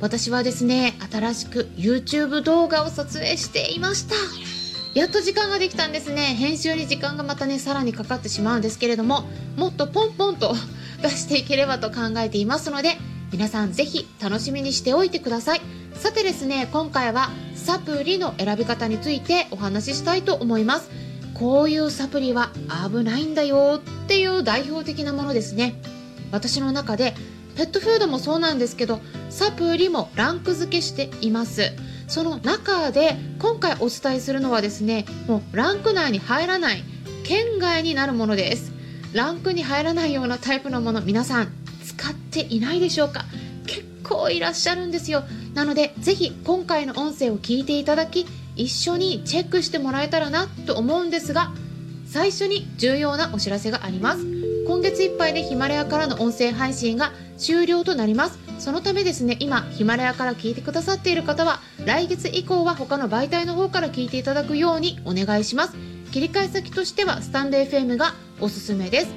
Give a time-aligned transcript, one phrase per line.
[0.00, 4.14] 私はですね、新しく YouTube 動画を撮影していました。
[4.94, 6.36] やっと時間ができたんですね。
[6.36, 9.24] 編集に時間がまたね、さらにかかってしまうんですけれども、
[9.56, 10.54] もっとポンポンと
[11.02, 12.96] 出していければと考えていますので、
[13.32, 15.60] 皆さんぜひ楽しみにしておいてください。
[15.94, 20.90] さてですね、今回はサプリの選び方についてお話ししたいと思います。
[21.34, 22.50] こういうサプリは
[22.88, 25.80] 危ないんだよっていう代表的なものですね。
[26.30, 27.14] 私の中で
[27.56, 31.72] ペットフードもそうなんですけどサプリもランク付けしています。
[32.06, 36.82] その中で今回お伝えするのはですねもうランク内に入らない
[37.24, 38.72] 県外になるものです。
[39.12, 41.52] ランクに入らないようなタイプのもの皆さん
[41.84, 43.24] 使っていないでしょうか？
[43.66, 45.24] 結構いらっしゃるんですよ。
[45.54, 51.52] なのでぜひ今回の音声を聞いていただき一緒にチェックしてもらえたらなと思うんですが
[52.06, 54.24] 最初に重要なお知らせがあります。
[54.66, 58.38] 今月いっぱいでヒマラヤからの音声配信が終了となります。
[58.58, 65.74] そのためですね今ヒマラヤから聞いてくださっている方は来月以降は他の媒体の方から聞いていただくようにお願いします。
[66.12, 69.08] 切り替え先としてはスタンド FM がおすすめです。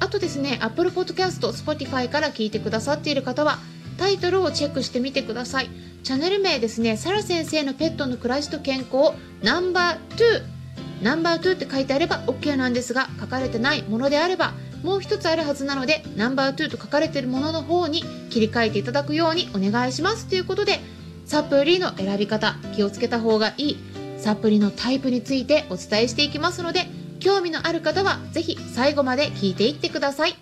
[0.00, 3.58] あとですね Apple Podcast、Spotify から聞いてくださっている方は
[3.96, 5.70] タイトルをチェックしてみてください。
[6.04, 20.26] チャンネル名ですねサラ先生のペットの暮らしと健康ナンバー2ナンバー2って書いてあれば OK なんですが書かれてないものであればもう一つあるはずなのでナンバー2と書かれているものの方に切り替えていただくようにお願いします。
[20.26, 20.80] ということで
[21.26, 23.76] サプリの選び方気をつけた方がいい。
[24.18, 26.86] サプリのタイプについてお伝えしていきますので
[27.20, 30.34] 興味のある方は是非最後まで聞いていってください。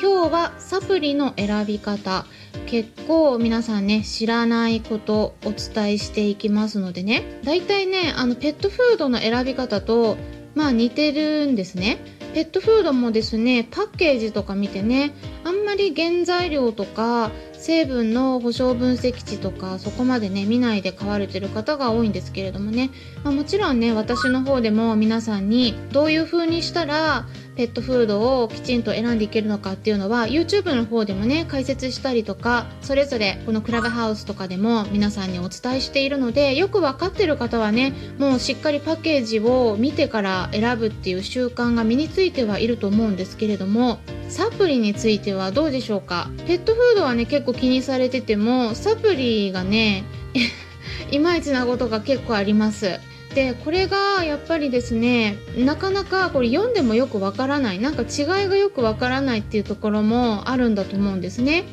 [0.00, 2.24] 今日はサプリの選び方。
[2.66, 7.40] 結構皆さんね知らないことお伝えしていきますのでね。
[7.44, 10.16] だいたいねあのペットフードの選び方と
[10.54, 12.17] まあ似てるんですね。
[12.34, 22.90] ペットフードもですねパッケージとか見てねあんまり原材料とか成分の保証分析値とかそこまでね見ないで買われてる方が多いんですけれどもね、
[23.24, 27.26] まあ、もちろんね私の方でも皆さんにどういう風にしたら
[27.58, 43.98] ペットフードをきちんと選んでいけるのかっていうのは YouTube の方でもね解説したりとかそれぞれこのクラブハウスとかでも皆さんにお伝えしているのでよく分かってる方はねもうしっかりパッケージを見てから選ぶっていう習慣が身についてはいると思うんですけれども
[44.28, 46.30] サプリについてはどうでしょうか？
[46.46, 50.04] ペットフードはね結構気にされててもサプリがね
[51.10, 53.00] いまいちなことが結構あります。
[53.34, 57.78] でこれがやっぱりですねなかなかこれ読んでもよくわからない。
[57.78, 61.64] なんか違いがよくわからないっていうところもあるんだと思うんですね。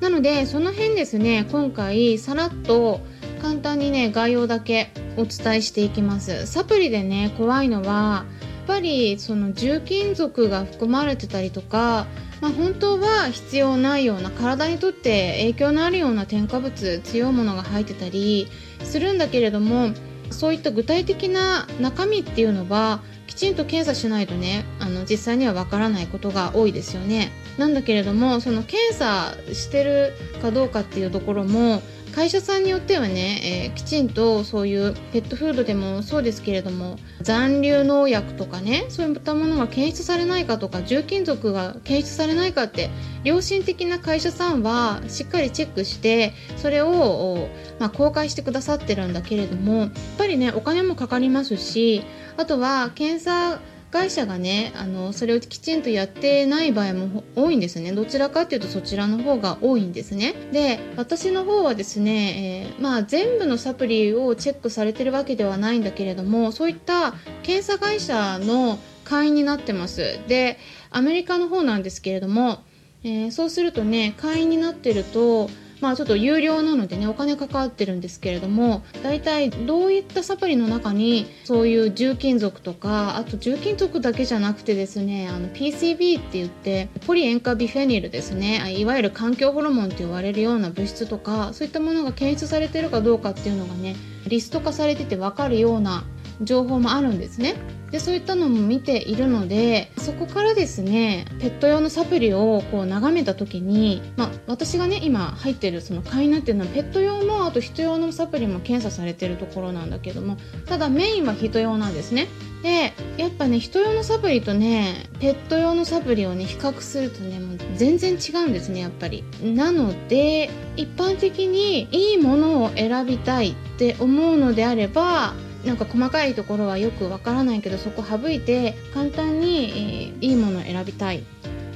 [0.00, 3.00] なのでその辺ですね今回さらっと
[3.42, 6.46] 簡単にね概要だけお伝えしていきます。
[6.46, 8.24] サプリでね怖いのは
[8.68, 12.06] やっぱりその重金属が含まれてたりとか
[12.40, 18.48] まあ、本当は必要ないような体にとって影響のあるような添加物強いものが入ってたり
[18.84, 19.90] するんだけれども
[20.30, 27.30] そういった具体的な中身っていうのはきちんと検査しないとねあの実際にはわからないことが多いですよね。
[27.58, 31.82] なんだけれどもその検査してるかどうかっていうところも
[32.18, 42.90] 会社さんによってはね、えー、きちんとそういうペットフードでもそうですけれども残留農薬とかねそういったものが検出されないかとか重金属が検出されないかって
[43.22, 47.48] 良心的な会社さんはしっかりチェックしてそれを、
[47.78, 52.02] まあ、公開してくださってるんだけれどもやっぱりねお金もかかりますし
[52.36, 57.92] あとは検査会社がねあのそれをきちんとやってない場合も多いんですね。
[57.92, 60.34] どちらかっていうとそちらの方が多いんですね。
[60.52, 70.18] で私の方はですね、えー、まあ全部のサプリをチェックされてるわけではないんだけれどもそういった検査会社の会員になってます。
[70.28, 70.58] で
[70.90, 72.60] アメリカの方なんですけれども、
[73.04, 75.48] えー、そうするとね会員になってると
[75.80, 93.96] まあちょっと有料なのでねお金かかってるんですけれども大体どういったサプリの中にそういう重金属とかあと重金属だけじゃなくてですねあの PCB って言ってポリ塩化ビフェニルですねいわゆる環境ホルモンって言われるような物質とかそういったものが検出されてるかどうかっていうのがね
[94.26, 96.04] リスト化されてて分かるような
[96.42, 97.56] 情報もあるんですね。
[97.90, 110.36] でそういったのも見ているのでそこからですねペット用のサプリをこう眺めた時に、まあ、私がね今入ってるその会員になってるのはペット用もあと人用のサプリも検査されてるところなんだけども
[110.66, 112.28] ただメインは人用なんですね。
[112.62, 119.24] でやっぱね人用のサプリとねペット用のサプリをね比較するとねもう全然違うんですねやっぱり。
[119.42, 131.24] なので一般的にいいものを選びたいって思うのであればなんか細かいところはよくわからないけどそこ省いて簡単に、えー、いいものを選びたい。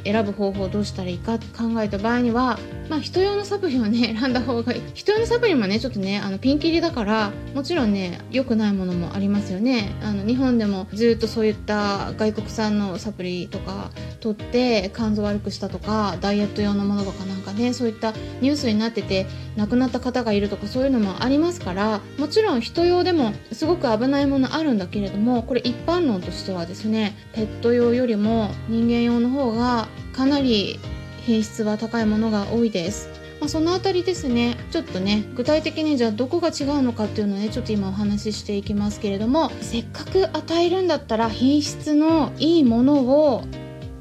[0.05, 2.58] 選ぶ方法をどうしたらいいか考えた場合には、
[2.88, 4.82] まあ、人用のサプリをね 選んだ方がいい。
[4.94, 9.93] 人用のサプリもねちょっとねあのピンキリだからもちろんね良くないものもありますよね。
[10.02, 13.90] あの日本でもずっとそういった外国産のサプリとか
[14.20, 19.26] 取って肝臓悪くしたとかダイエット用のものとかなんかねそういったニュースになってて
[19.56, 30.78] 亡くなった方がいるとかそういうのもありますからもちろん人用でもすごく危ないものあるんだけれどもこれ一般論としてはですねペット用よりも人間用の方がかなり
[31.25, 33.09] 品質は高いものが多いです。
[33.41, 34.57] まあ、そのあたりですね。
[34.71, 43.43] ちょっとね具体的にじゃあどこが違うのかっていうのをねちょっと今お話ししていきますけれどもせっかく与えるんだったら品質のいいものを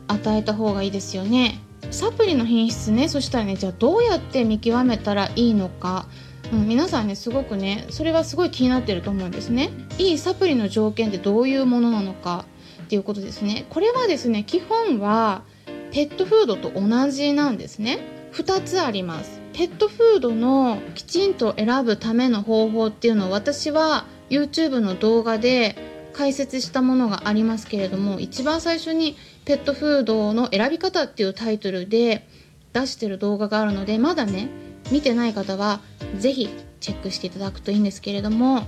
[0.08, 1.60] 与えた方がいいですよね。
[1.90, 6.08] サプリの品質ねそしたらねじゃあどうやって見極めたらいいのか。
[6.54, 9.72] うん、皆さんねすごくねそれはすごい気になってると思うんですね。
[9.98, 12.46] いいサプリの条件ってどういうものなのか
[12.84, 13.66] っていうことですね。
[13.70, 15.44] これはですね基本は
[15.92, 18.00] ペットフードと同じなんですね。
[18.34, 19.42] 2つあります。
[19.54, 25.76] ペットフードのきちんと選ぶための方法っていうのを私は YouTube の動画で
[26.14, 32.28] 解説したものがありますけれども一番最初にペットフードの選び方っていうタイトルで
[32.74, 34.50] 出してる動画があるのでまだね
[34.92, 35.82] 見てない方は
[36.18, 36.50] 是非
[36.80, 38.64] チェックしていただくといいんですけれども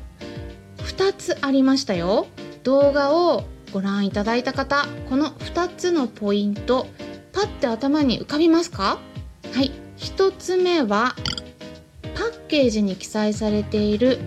[0.80, 2.28] 2つありましたよ。
[2.64, 3.44] 動画を
[3.74, 6.88] ご覧いただいた方この2つのポイント
[7.33, 9.00] パッて頭に浮かびますか？
[9.53, 9.71] はい。
[9.97, 11.15] 1つ目は
[12.15, 14.19] パッケージに記載されている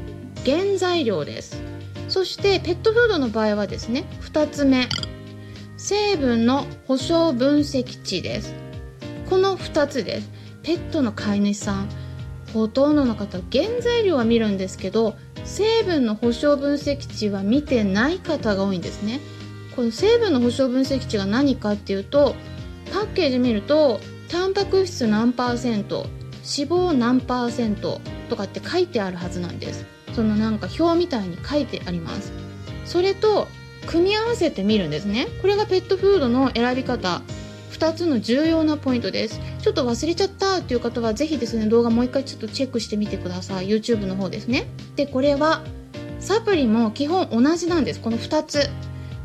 [0.45, 1.63] 原材料です。
[2.09, 4.89] そしてペットフードの場合はですね2つ目
[5.77, 8.55] 成分の保証分析値です。
[9.31, 10.31] この2つです。
[10.63, 11.89] ペットの飼い主さん
[12.53, 15.15] ほとんどの方原材料は見るんですけど
[15.45, 19.21] 成分の保証分析値は見てない方が多いんですね。
[19.77, 22.35] この成分の保証分析値が何かっていうと
[23.17, 23.99] ケージ見ると
[24.29, 29.87] タンパク質何パーセント脂肪何パーセントとかって書いてあるはずなんです。
[30.15, 32.31] そのなんか表みたいに書いてあります。
[32.85, 33.49] それと
[33.87, 35.27] 組み合わせてみるんですね。
[35.43, 37.23] これがペットフードの選び方。
[37.73, 39.41] 2つの重要なポイントです。
[39.61, 43.69] ちょっと忘れちゃったっていう方は是非ですね動画もう一回ちょっとチェックしてみてください。
[43.69, 44.67] YouTube の方ですね。
[44.95, 45.63] でこれは
[46.21, 48.01] サプリも基本同じなんです。
[48.01, 48.71] この2つ。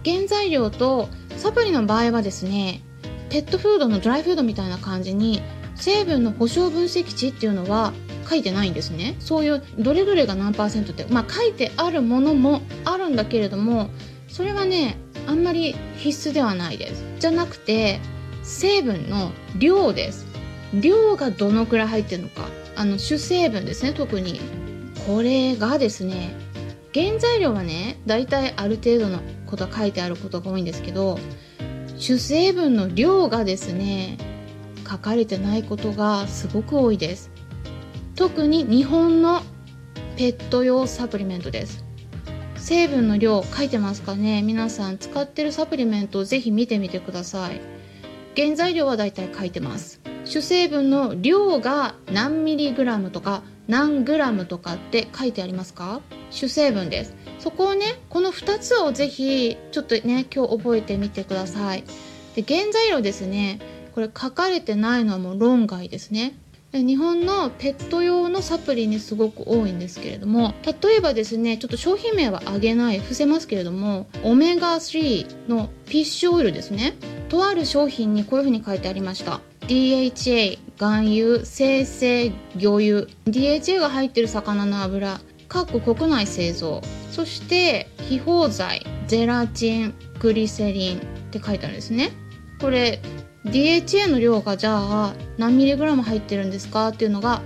[0.03, 2.81] 原材料とサプリの場合はですね
[3.31, 5.41] ペットフードのドライフードみたいな感じに
[5.75, 7.93] 成分の保証分析値っていうのは
[8.29, 9.15] 書いてないんですね。
[9.19, 13.89] そういうどれどれが何パーセントってまあ書いてあるものもあるんだけれども
[14.27, 14.97] それはね
[15.27, 17.05] あんまり必須ではないです。
[17.19, 18.01] じゃなくて
[18.43, 20.25] 成分の量です。
[20.73, 22.49] 量がどのくらい入ってるのか。
[22.75, 24.41] あの主成分ですね特に。
[25.07, 26.35] これがですね
[26.93, 31.17] 原材料はね大体ある程度のことが書いてあることが多いんですけど
[32.01, 34.17] 主成分の量がですね
[34.89, 37.29] 書かれてないことがすごく多いです。
[38.15, 39.43] 特に日本の
[40.17, 41.85] ペット用サプリメントです。
[42.55, 44.41] 成分の量書いてますかね？
[44.41, 47.61] 皆さん使ってるサプリメントをぜひ見てみてください。
[48.35, 50.01] 原材料はだいたい書いてます。
[50.25, 56.01] 主成分の量が何ミリグラムとか何グラムとかって書いてありますか？
[56.31, 57.15] 主成分です。
[57.41, 61.83] そこをねこの2つをぜひちょっとね今日覚えてみてください。
[62.35, 63.59] で原材料ですね。
[63.93, 66.33] これ書かれてないのはもう論外ですね。
[66.71, 76.93] で日本のペット用のサプリにすごく多いんですけれども例えばですねちょっと商品名は挙げない伏せますけれどもオメガ3のフィッシュオイルですね。
[77.27, 79.41] とある商品にこういうふうに書いてありました。
[79.61, 83.07] DHA 含有生成魚油。
[83.25, 85.19] DHA が入ってる魚の油。
[85.53, 86.81] 各国内製造。
[87.11, 88.85] そして非包材。
[89.07, 92.11] ゼラチングリセリンって書いてあるんですね。
[92.61, 93.01] これ
[93.43, 96.89] DHA の量がじゃあ何ミリグラム入ってるんですか？
[96.89, 97.41] っていうのが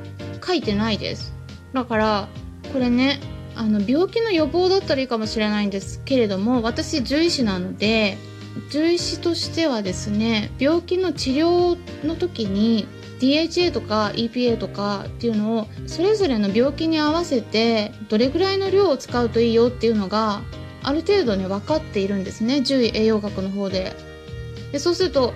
[0.46, 1.34] 書いてないです。
[1.74, 2.28] だから
[2.72, 3.20] これね
[3.56, 8.18] あの病気の予防だったらいいかもしれないんですけれども私獣医師なので
[8.70, 12.88] 獣医師としてはですね病気の治療の時に
[13.20, 20.42] DHA とか EPA とかっていうのをそれぞれの病気に合わせてどれぐらいの量を使うといいよっていうのが
[20.84, 23.94] ある程度ね分かっているんですね獣医栄養学の方で。
[24.72, 25.34] でそうすると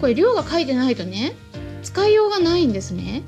[0.00, 1.34] これ量が書いてないとね
[1.82, 3.22] 使いようがないんですね。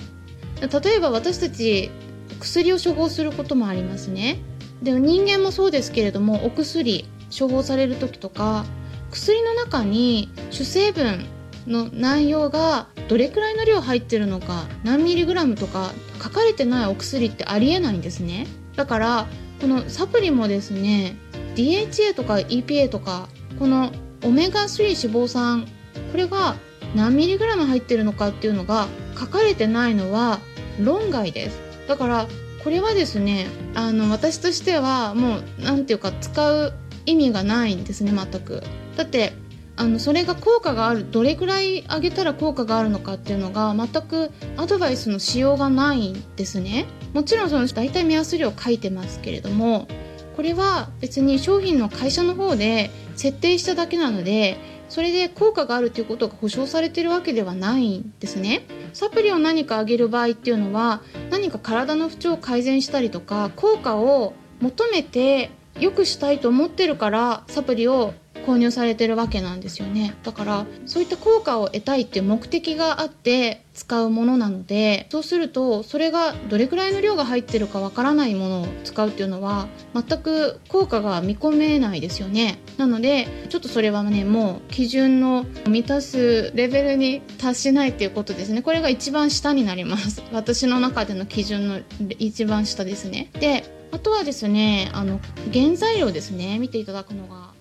[0.60, 1.90] 例えば私たち
[2.40, 4.38] 薬を処方することもありますね。
[4.82, 8.66] で人間もそうですけれどもお薬処方される時とか
[9.10, 11.24] 薬の中に主成分
[11.66, 15.92] の内容がどれくらいの量入ってるのか何ミリグラムとか
[16.22, 18.46] 書かれてないお薬ってありえないんですね。
[18.76, 19.26] だから
[19.60, 21.16] このサプリもですね
[21.54, 23.90] DHA とか EPA とかこの
[24.22, 25.66] オメガ3脂肪酸
[26.12, 26.56] これが
[26.94, 28.86] 何ミリグラム入ってるのかっていうのが
[29.18, 30.40] 書かれてないのは
[30.80, 31.60] 論外です。
[31.88, 32.26] だから
[32.62, 36.74] これはですねあの私としてはもう何て言うか使う
[37.06, 38.62] 意味がないんですね全く。
[38.96, 39.32] だって
[39.76, 46.86] あのそれが効果があるどれくらい上げたら効果があるのかっていうのが全くアドバイスのしようがないんですね。
[47.12, 49.86] もちろんその大体目安量書いてますけれども
[50.36, 58.66] これは別に商品の会社の方で設定しただけなのでそれで効果があるということが保証されてるわけではないんですね。
[58.92, 68.14] サプリを何かあげる場合っていうのは何か体の不調を改善したりとか効果を求めて良くしたいと思ってるからサプリを
[68.46, 70.14] 購入されてるわけなんですよね。
[70.22, 82.58] だからそういった効果を得たいっていう目的があって使うものなのでそうするとそれがどれくらいの量が入ってるかわからないものを使うっていうのは全く効果が見込めないですよね。
[82.78, 88.62] なのでちょっとそれはねもう基準の満たすレベルに達しないっていうことですね。
[88.62, 90.22] これが一番下になります。
[90.32, 91.80] 私の中での基準の
[92.18, 93.30] 一番下ですね。
[93.40, 95.20] であとはですねあの
[95.52, 96.58] 原材料ですね。
[96.58, 97.55] 見ていただくのが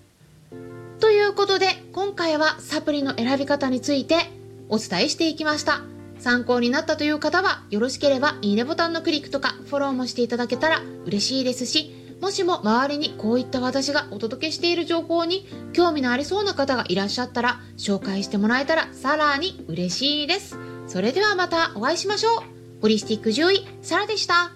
[1.00, 4.30] ということで、今回はサプリの選び方について
[4.68, 5.82] お伝えしていきました。
[6.18, 20.56] 参考になったという方は、よろしければいいねボタンのクリックとかフォローもしていただけたら嬉しいですし、もしも周りにこういった私がお届けしている情報に興味のありそうな方がいらっしゃったら、紹介してもらえたらさらに嬉しいです。
[20.86, 22.80] それではまたお会いしましょう。
[22.80, 24.55] ホリスティック獣医、サラでした。